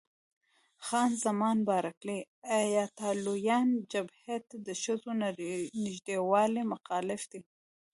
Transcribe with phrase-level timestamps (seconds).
[0.85, 2.19] خان زمان بارکلي:
[2.53, 5.39] ایټالویان جبهې ته د ښځو د
[5.85, 7.41] نږدېوالي مخالف دي.